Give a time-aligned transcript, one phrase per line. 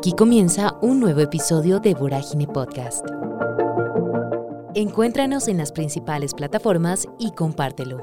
[0.00, 3.04] Aquí comienza un nuevo episodio de Vorágine Podcast.
[4.74, 7.98] Encuéntranos en las principales plataformas y compártelo.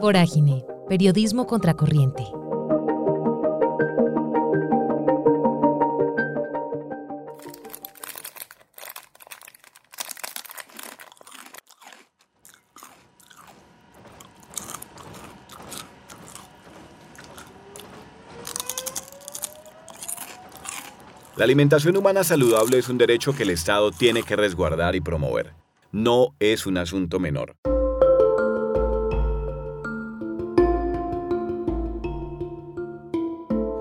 [0.00, 2.24] Vorágine, periodismo contracorriente.
[21.38, 25.52] La alimentación humana saludable es un derecho que el Estado tiene que resguardar y promover.
[25.92, 27.54] No es un asunto menor.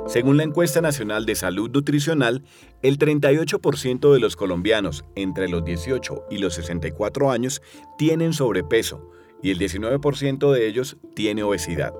[0.05, 2.43] Según la encuesta nacional de salud nutricional,
[2.83, 7.63] el 38% de los colombianos entre los 18 y los 64 años
[7.97, 9.09] tienen sobrepeso
[9.41, 11.95] y el 19% de ellos tiene obesidad.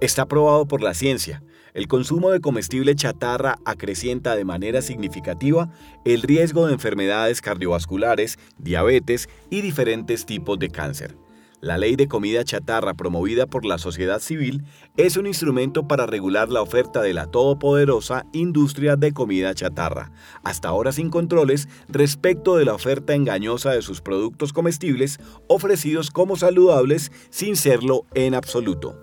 [0.00, 1.42] Está probado por la ciencia
[1.74, 5.70] el consumo de comestible chatarra acrecienta de manera significativa
[6.04, 11.16] el riesgo de enfermedades cardiovasculares, diabetes y diferentes tipos de cáncer.
[11.62, 14.64] La ley de comida chatarra promovida por la sociedad civil
[14.96, 20.10] es un instrumento para regular la oferta de la todopoderosa industria de comida chatarra,
[20.42, 26.34] hasta ahora sin controles respecto de la oferta engañosa de sus productos comestibles ofrecidos como
[26.34, 29.00] saludables sin serlo en absoluto.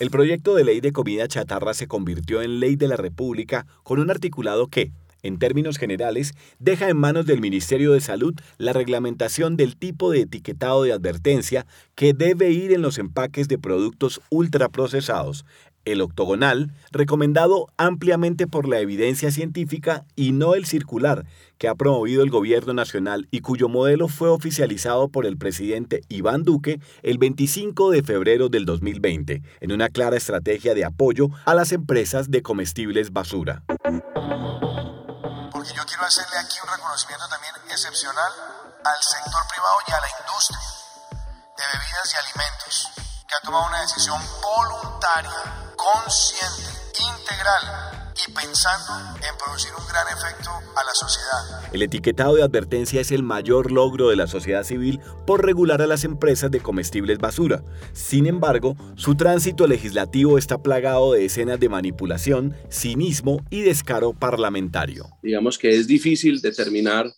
[0.00, 4.00] El proyecto de ley de comida chatarra se convirtió en ley de la República con
[4.00, 4.90] un articulado que,
[5.22, 10.22] en términos generales, deja en manos del Ministerio de Salud la reglamentación del tipo de
[10.22, 15.44] etiquetado de advertencia que debe ir en los empaques de productos ultraprocesados,
[15.84, 21.26] el octogonal, recomendado ampliamente por la evidencia científica y no el circular
[21.58, 26.42] que ha promovido el gobierno nacional y cuyo modelo fue oficializado por el presidente Iván
[26.42, 31.72] Duque el 25 de febrero del 2020, en una clara estrategia de apoyo a las
[31.72, 33.62] empresas de comestibles basura.
[33.66, 38.32] Porque yo quiero hacerle aquí un reconocimiento también excepcional
[38.84, 40.60] al sector privado y a la industria
[41.56, 42.90] de bebidas y alimentos,
[43.26, 46.64] que ha tomado una decisión voluntaria consciente,
[46.96, 51.74] integral y pensando en producir un gran efecto a la sociedad.
[51.74, 55.86] El etiquetado de advertencia es el mayor logro de la sociedad civil por regular a
[55.86, 57.62] las empresas de comestibles basura.
[57.92, 65.06] Sin embargo, su tránsito legislativo está plagado de escenas de manipulación, cinismo y descaro parlamentario.
[65.22, 67.12] Digamos que es difícil determinar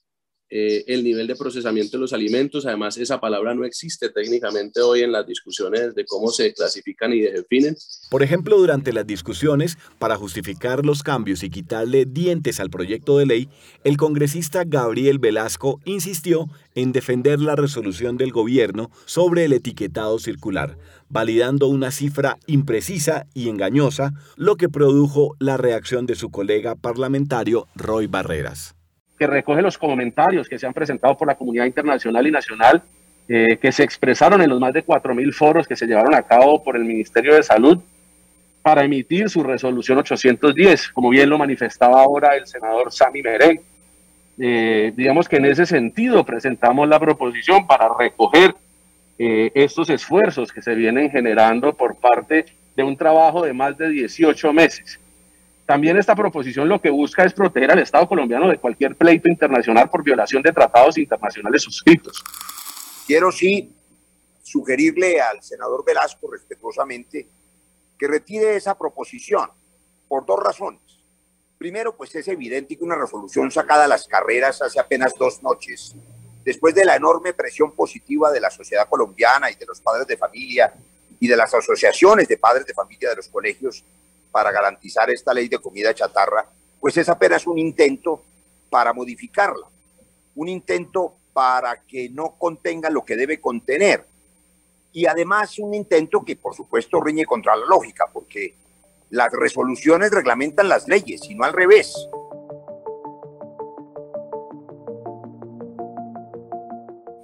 [0.58, 2.64] eh, el nivel de procesamiento de los alimentos.
[2.64, 7.20] Además, esa palabra no existe técnicamente hoy en las discusiones de cómo se clasifican y
[7.20, 7.76] definen.
[8.08, 13.26] Por ejemplo, durante las discusiones para justificar los cambios y quitarle dientes al proyecto de
[13.26, 13.48] ley,
[13.84, 20.78] el congresista Gabriel Velasco insistió en defender la resolución del gobierno sobre el etiquetado circular,
[21.10, 27.68] validando una cifra imprecisa y engañosa, lo que produjo la reacción de su colega parlamentario
[27.74, 28.75] Roy Barreras
[29.18, 32.82] que recoge los comentarios que se han presentado por la comunidad internacional y nacional,
[33.28, 36.62] eh, que se expresaron en los más de 4.000 foros que se llevaron a cabo
[36.62, 37.78] por el Ministerio de Salud
[38.62, 43.60] para emitir su resolución 810, como bien lo manifestaba ahora el senador Sami Merén.
[44.38, 48.54] Eh, digamos que en ese sentido presentamos la proposición para recoger
[49.18, 52.44] eh, estos esfuerzos que se vienen generando por parte
[52.76, 55.00] de un trabajo de más de 18 meses
[55.66, 59.90] también esta proposición lo que busca es proteger al Estado colombiano de cualquier pleito internacional
[59.90, 62.22] por violación de tratados internacionales suscritos.
[63.06, 63.74] Quiero sí
[64.44, 67.26] sugerirle al senador Velasco respetuosamente
[67.98, 69.50] que retire esa proposición
[70.06, 70.80] por dos razones.
[71.58, 75.96] Primero, pues es evidente que una resolución sacada a las carreras hace apenas dos noches,
[76.44, 80.16] después de la enorme presión positiva de la sociedad colombiana y de los padres de
[80.16, 80.72] familia
[81.18, 83.82] y de las asociaciones de padres de familia de los colegios,
[84.36, 86.46] para garantizar esta ley de comida chatarra,
[86.78, 88.22] pues es apenas un intento
[88.68, 89.66] para modificarla,
[90.34, 94.04] un intento para que no contenga lo que debe contener.
[94.92, 98.52] Y además un intento que por supuesto riñe contra la lógica, porque
[99.08, 101.94] las resoluciones reglamentan las leyes y no al revés.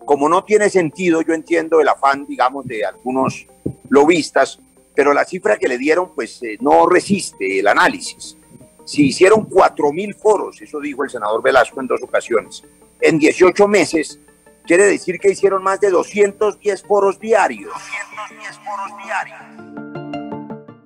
[0.06, 3.46] Como no tiene sentido, yo entiendo el afán, digamos, de algunos
[3.90, 4.58] lobistas
[4.94, 8.36] pero la cifra que le dieron pues eh, no resiste el análisis.
[8.84, 12.64] Si hicieron 4.000 foros, eso dijo el senador Velasco en dos ocasiones,
[13.00, 14.20] en 18 meses,
[14.66, 17.72] quiere decir que hicieron más de 210 foros diarios.
[17.72, 19.82] 210 foros diarios.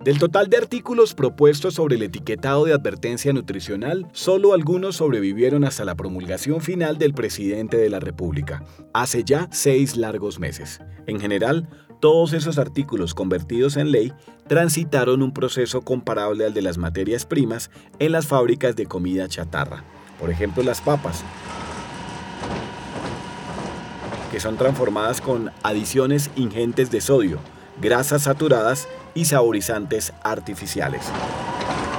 [0.06, 5.84] Del total de artículos propuestos sobre el etiquetado de advertencia nutricional, solo algunos sobrevivieron hasta
[5.84, 8.62] la promulgación final del presidente de la República,
[8.94, 10.80] hace ya seis largos meses.
[11.08, 11.68] En general,
[12.00, 14.12] todos esos artículos convertidos en ley
[14.46, 19.84] transitaron un proceso comparable al de las materias primas en las fábricas de comida chatarra.
[20.20, 21.24] Por ejemplo, las papas,
[24.30, 27.38] que son transformadas con adiciones ingentes de sodio,
[27.80, 31.10] grasas saturadas y saborizantes artificiales.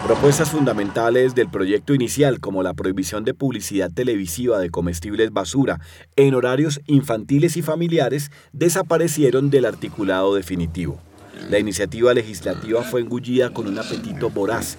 [0.07, 5.81] Propuestas fundamentales del proyecto inicial, como la prohibición de publicidad televisiva de comestibles basura
[6.15, 11.01] en horarios infantiles y familiares, desaparecieron del articulado definitivo.
[11.50, 14.77] La iniciativa legislativa fue engullida con un apetito voraz.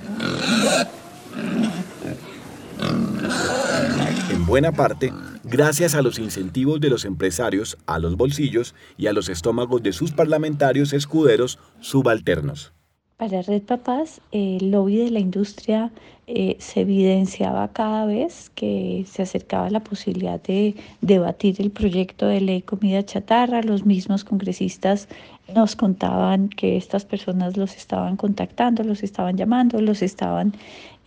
[4.31, 5.13] En buena parte,
[5.45, 9.93] gracias a los incentivos de los empresarios, a los bolsillos y a los estómagos de
[9.93, 12.73] sus parlamentarios escuderos subalternos.
[13.19, 15.91] Para Red Papás, el lobby de la industria
[16.29, 22.41] eh, se evidenciaba cada vez que se acercaba la posibilidad de debatir el proyecto de
[22.41, 23.61] ley comida chatarra.
[23.63, 25.09] Los mismos congresistas
[25.53, 30.53] nos contaban que estas personas los estaban contactando, los estaban llamando, los estaban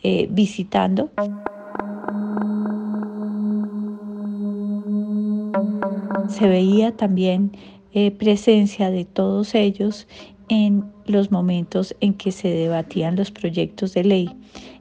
[0.03, 1.11] eh, visitando.
[6.27, 7.53] Se veía también
[7.93, 10.07] eh, presencia de todos ellos
[10.51, 14.29] en los momentos en que se debatían los proyectos de ley.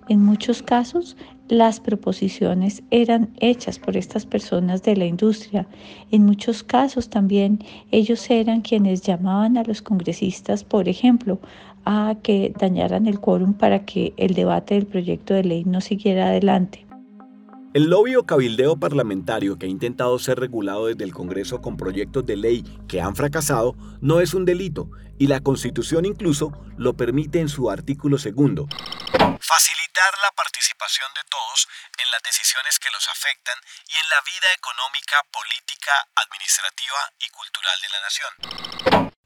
[0.08, 1.16] En muchos casos,
[1.48, 5.68] las proposiciones eran hechas por estas personas de la industria.
[6.10, 7.60] En muchos casos también
[7.92, 11.38] ellos eran quienes llamaban a los congresistas, por ejemplo,
[11.84, 16.26] a que dañaran el quórum para que el debate del proyecto de ley no siguiera
[16.26, 16.89] adelante.
[17.72, 22.26] El lobby o cabildeo parlamentario que ha intentado ser regulado desde el Congreso con proyectos
[22.26, 24.90] de ley que han fracasado no es un delito
[25.20, 28.66] y la Constitución incluso lo permite en su artículo segundo.
[29.38, 31.68] Facilitar la participación de todos
[32.02, 33.54] en las decisiones que los afectan
[33.86, 35.94] y en la vida económica, política,
[36.26, 38.79] administrativa y cultural de la nación.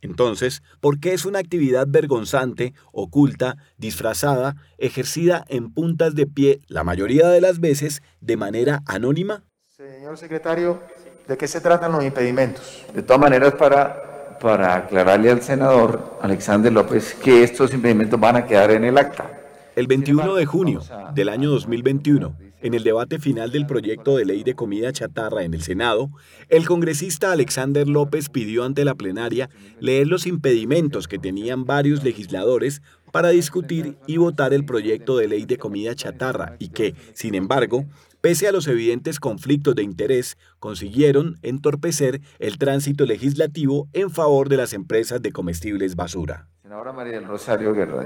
[0.05, 6.85] Entonces, ¿por qué es una actividad vergonzante, oculta, disfrazada, ejercida en puntas de pie, la
[6.85, 9.45] mayoría de las veces de manera anónima?
[9.67, 10.83] Señor secretario,
[11.27, 12.85] ¿de qué se tratan los impedimentos?
[12.95, 18.45] De todas maneras, para, para aclararle al senador Alexander López que estos impedimentos van a
[18.45, 19.31] quedar en el acta.
[19.75, 20.83] El 21 de junio
[21.15, 25.53] del año 2021, en el debate final del proyecto de ley de comida chatarra en
[25.53, 26.11] el Senado,
[26.49, 29.51] el congresista Alexander López pidió ante la plenaria
[29.81, 32.81] leer los impedimentos que tenían varios legisladores
[33.13, 37.85] para discutir y votar el proyecto de ley de comida chatarra y que, sin embargo,
[38.23, 44.57] pese a los evidentes conflictos de interés, consiguieron entorpecer el tránsito legislativo en favor de
[44.57, 46.49] las empresas de comestibles basura.
[46.63, 48.03] Senadora María del Rosario Guerra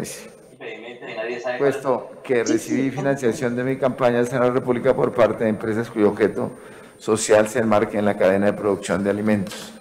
[1.58, 6.10] puesto que recibí financiación de mi campaña de la República por parte de empresas cuyo
[6.10, 6.50] objeto
[6.98, 9.72] social se enmarque en la cadena de producción de alimentos.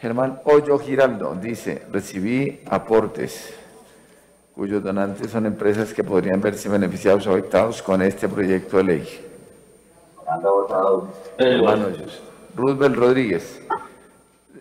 [0.00, 3.54] Germán Hoyo Giraldo dice, recibí aportes
[4.54, 9.26] cuyos donantes son empresas que podrían verse beneficiados o afectados con este proyecto de ley.
[11.38, 12.22] Germán Hoyos.
[12.54, 13.60] Roosevelt Rodríguez.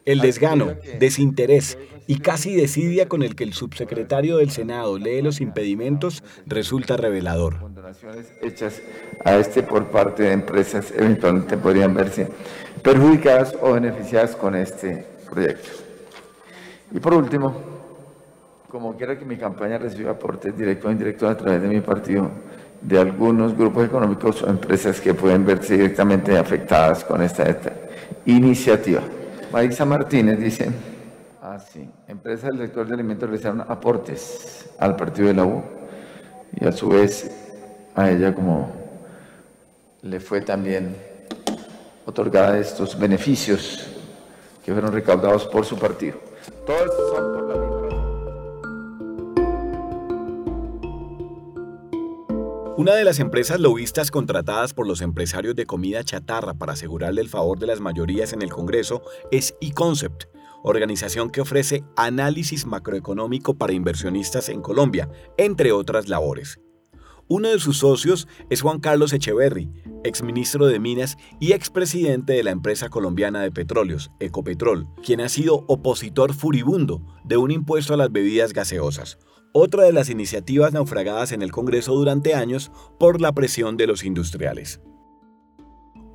[0.05, 1.77] El desgano, desinterés
[2.07, 7.73] y casi desidia con el que el subsecretario del Senado lee los impedimentos resulta revelador.
[7.73, 8.81] Donaciones hechas
[9.23, 12.27] a este por parte de empresas eventualmente podrían verse
[12.81, 15.69] perjudicadas o beneficiadas con este proyecto.
[16.91, 17.55] Y por último,
[18.69, 22.29] como quiera que mi campaña reciba aportes directos o indirectos a través de mi partido,
[22.81, 27.71] de algunos grupos económicos o empresas que pueden verse directamente afectadas con esta, esta
[28.25, 29.01] iniciativa.
[29.53, 30.71] Marisa Martínez dice,
[31.45, 31.87] Ah, sí.
[32.07, 35.61] Empresas del sector de alimentos realizaron aportes al partido de la U
[36.59, 37.29] y a su vez
[37.95, 38.71] a ella como
[40.01, 40.95] le fue también
[42.05, 43.87] otorgada estos beneficios
[44.65, 46.17] que fueron recaudados por su partido.
[46.65, 47.72] Todos son por la
[52.75, 57.29] Una de las empresas lobistas contratadas por los empresarios de comida chatarra para asegurarle el
[57.29, 60.23] favor de las mayorías en el Congreso es eConcept,
[60.63, 66.59] organización que ofrece análisis macroeconómico para inversionistas en Colombia, entre otras labores.
[67.27, 69.69] Uno de sus socios es Juan Carlos Echeverry,
[70.03, 75.63] exministro de Minas y expresidente de la empresa colombiana de petróleos, Ecopetrol, quien ha sido
[75.67, 79.19] opositor furibundo de un impuesto a las bebidas gaseosas,
[79.53, 84.03] otra de las iniciativas naufragadas en el Congreso durante años por la presión de los
[84.03, 84.81] industriales.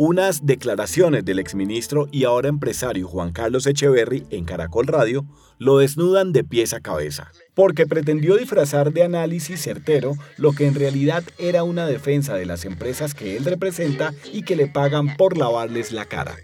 [0.00, 5.26] Unas declaraciones del exministro y ahora empresario Juan Carlos Echeverry en Caracol Radio
[5.58, 10.76] lo desnudan de pies a cabeza, porque pretendió disfrazar de análisis certero lo que en
[10.76, 15.36] realidad era una defensa de las empresas que él representa y que le pagan por
[15.36, 16.36] lavarles la cara.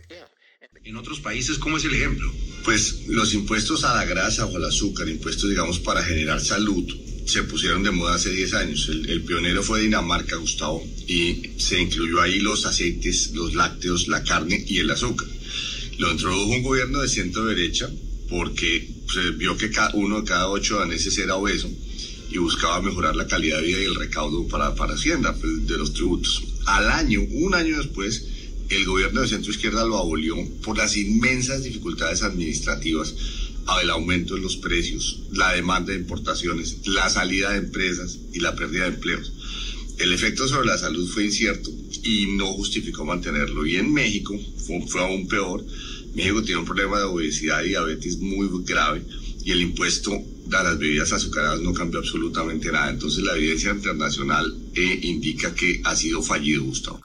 [0.82, 2.26] En otros países, ¿cómo es el ejemplo?
[2.64, 6.84] Pues los impuestos a la grasa o al azúcar, impuestos, digamos, para generar salud,
[7.26, 8.88] se pusieron de moda hace 10 años.
[8.88, 14.62] El, pionero fue Dinamarca, Gustavo, y se incluyó ahí los aceites, los lácteos, la carne
[14.66, 15.28] y el azúcar.
[15.98, 17.88] Lo introdujo un gobierno de centro derecha
[18.28, 21.70] porque se vio que uno de cada ocho daneses era obeso
[22.30, 25.78] y buscaba mejorar la calidad de vida y el recaudo para, para Hacienda pues, de
[25.78, 26.42] los tributos.
[26.66, 28.26] Al año, un año después,
[28.70, 33.14] el gobierno de centro izquierda lo abolió por las inmensas dificultades administrativas
[33.82, 38.54] el aumento de los precios, la demanda de importaciones, la salida de empresas y la
[38.54, 39.32] pérdida de empleos.
[39.98, 41.70] El efecto sobre la salud fue incierto
[42.02, 43.64] y no justificó mantenerlo.
[43.66, 44.38] Y en México
[44.88, 45.64] fue, aún peor.
[46.14, 49.02] México tiene un problema de obesidad y diabetes muy grave
[49.44, 50.12] y el impuesto
[50.52, 52.90] a las bebidas azucaradas no cambió absolutamente nada.
[52.90, 57.00] Entonces la evidencia internacional eh, indica que ha sido fallido, Gustavo.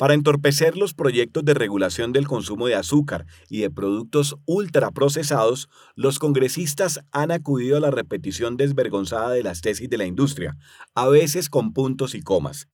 [0.00, 6.18] Para entorpecer los proyectos de regulación del consumo de azúcar y de productos ultraprocesados, los
[6.18, 10.56] congresistas han acudido a la repetición desvergonzada de las tesis de la industria,
[10.94, 12.66] a veces con puntos y comas.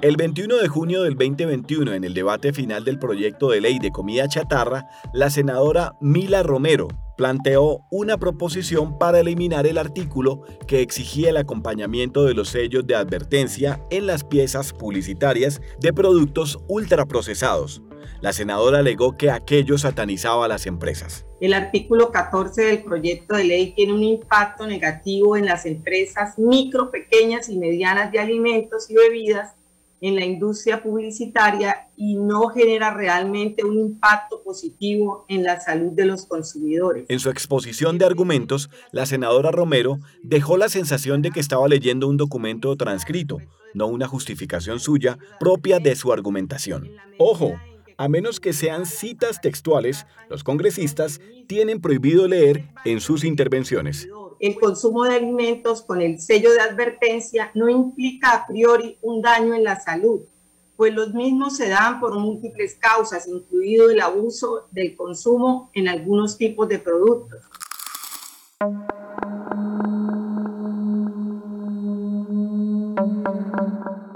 [0.00, 3.90] El 21 de junio del 2021, en el debate final del proyecto de ley de
[3.90, 11.30] comida chatarra, la senadora Mila Romero planteó una proposición para eliminar el artículo que exigía
[11.30, 17.82] el acompañamiento de los sellos de advertencia en las piezas publicitarias de productos ultraprocesados.
[18.20, 21.26] La senadora alegó que aquello satanizaba a las empresas.
[21.40, 26.90] El artículo 14 del proyecto de ley tiene un impacto negativo en las empresas micro,
[26.90, 29.54] pequeñas y medianas de alimentos y bebidas
[30.00, 36.06] en la industria publicitaria y no genera realmente un impacto positivo en la salud de
[36.06, 37.06] los consumidores.
[37.08, 42.08] En su exposición de argumentos, la senadora Romero dejó la sensación de que estaba leyendo
[42.08, 43.38] un documento transcrito,
[43.72, 46.90] no una justificación suya propia de su argumentación.
[47.18, 47.54] Ojo,
[47.96, 54.08] a menos que sean citas textuales, los congresistas tienen prohibido leer en sus intervenciones
[54.46, 59.54] el consumo de alimentos con el sello de advertencia no implica a priori un daño
[59.54, 60.20] en la salud,
[60.76, 66.36] pues los mismos se dan por múltiples causas, incluido el abuso del consumo en algunos
[66.36, 67.40] tipos de productos.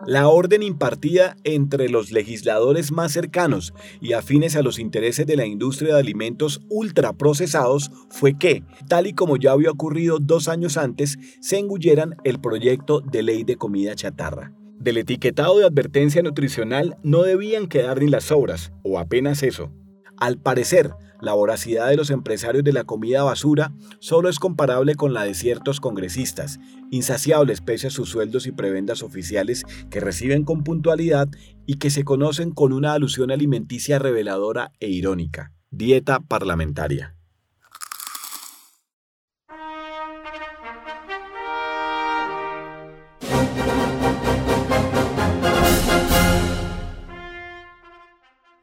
[0.09, 5.45] La orden impartida entre los legisladores más cercanos y afines a los intereses de la
[5.45, 11.19] industria de alimentos ultraprocesados fue que, tal y como ya había ocurrido dos años antes,
[11.43, 14.55] se engulleran el proyecto de ley de comida chatarra.
[14.79, 19.71] Del etiquetado de advertencia nutricional no debían quedar ni las sobras, o apenas eso.
[20.17, 25.13] Al parecer, la voracidad de los empresarios de la comida basura solo es comparable con
[25.13, 26.61] la de ciertos congresistas,
[26.91, 31.29] insaciables pese a sus sueldos y prebendas oficiales que reciben con puntualidad
[31.67, 35.53] y que se conocen con una alusión alimenticia reveladora e irónica.
[35.71, 37.18] Dieta parlamentaria.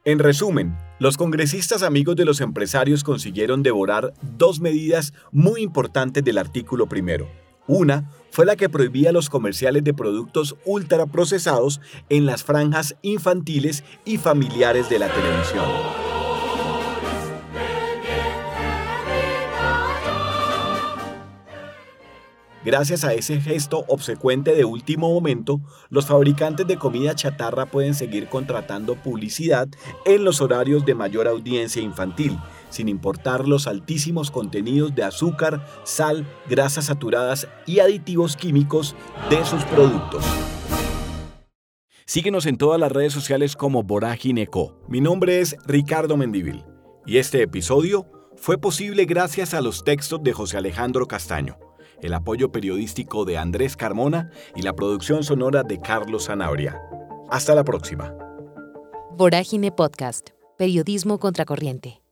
[0.08, 6.38] En resumen, los congresistas amigos de los empresarios consiguieron devorar dos medidas muy importantes del
[6.38, 7.28] artículo primero.
[7.66, 14.18] Una fue la que prohibía los comerciales de productos ultraprocesados en las franjas infantiles y
[14.18, 16.05] familiares de la televisión.
[22.66, 28.28] Gracias a ese gesto obsecuente de último momento, los fabricantes de comida chatarra pueden seguir
[28.28, 29.68] contratando publicidad
[30.04, 32.40] en los horarios de mayor audiencia infantil,
[32.72, 38.96] sin importar los altísimos contenidos de azúcar, sal, grasas saturadas y aditivos químicos
[39.30, 40.26] de sus productos.
[42.08, 44.76] Síguenos en todas las redes sociales como Vorágine Co.
[44.88, 46.64] Mi nombre es Ricardo Mendivil
[47.06, 48.08] y este episodio
[48.38, 51.60] fue posible gracias a los textos de José Alejandro Castaño
[52.02, 56.82] el apoyo periodístico de Andrés Carmona y la producción sonora de Carlos Zanabria.
[57.30, 58.14] Hasta la próxima.
[59.18, 62.05] Vorágine Podcast, Periodismo Contracorriente.